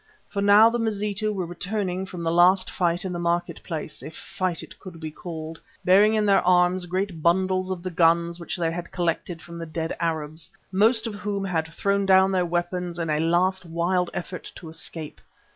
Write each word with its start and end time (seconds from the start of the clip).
For 0.27 0.41
now 0.41 0.67
the 0.71 0.79
Mazitu 0.79 1.31
were 1.31 1.45
returning 1.45 2.07
from 2.07 2.23
the 2.23 2.31
last 2.31 2.71
fight 2.71 3.05
in 3.05 3.13
the 3.13 3.19
market 3.19 3.61
place, 3.61 4.01
if 4.01 4.17
fight 4.17 4.63
it 4.63 4.79
could 4.79 4.99
be 4.99 5.11
called, 5.11 5.59
bearing 5.85 6.15
in 6.15 6.25
their 6.25 6.41
arms 6.41 6.87
great 6.87 7.21
bundles 7.21 7.69
of 7.69 7.83
the 7.83 7.91
guns 7.91 8.39
which 8.39 8.57
they 8.57 8.71
had 8.71 8.91
collected 8.91 9.43
from 9.43 9.59
the 9.59 9.67
dead 9.67 9.95
Arabs, 9.99 10.49
most 10.71 11.05
of 11.05 11.13
whom 11.13 11.45
had 11.45 11.67
thrown 11.67 12.07
down 12.07 12.31
their 12.31 12.47
weapons 12.47 12.97
in 12.97 13.11
a 13.11 13.19
last 13.19 13.63
wild 13.63 14.09
effort 14.11 14.51
to 14.55 14.69
escape. 14.69 15.21